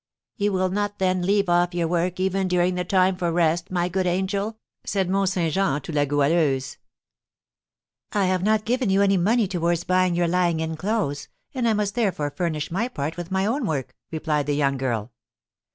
[0.35, 3.87] "You will not then leave off your work even during the time for rest, my
[3.87, 6.77] good angel?" said Mont Saint Jean to La Goualeuse.
[8.11, 11.73] "I have not given you any money towards buying your lying in clothes, and I
[11.73, 15.11] must therefore furnish my part with my own work," replied the young girl.